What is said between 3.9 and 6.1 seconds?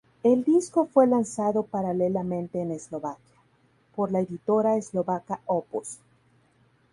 por la editora eslovaca Opus.